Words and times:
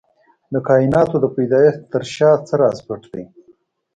د 0.53 0.55
کائناتو 0.67 1.15
د 1.21 1.25
پيدايښت 1.35 1.81
تر 1.93 2.03
شا 2.15 2.31
څه 2.47 2.53
راز 2.61 2.77
پټ 2.87 3.01
دی؟ 3.13 3.23